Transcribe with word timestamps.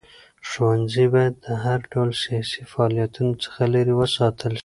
ښوونځي 0.49 1.05
باید 1.13 1.33
د 1.45 1.47
هر 1.63 1.79
ډول 1.91 2.09
سیاسي 2.23 2.61
فعالیتونو 2.71 3.33
څخه 3.43 3.61
لرې 3.73 3.93
وساتل 4.01 4.53
شي. 4.57 4.59